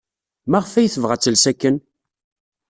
Maɣef 0.49 0.73
ay 0.73 0.89
tebɣa 0.93 1.13
ad 1.15 1.21
tels 1.21 1.45
akken? 1.51 1.75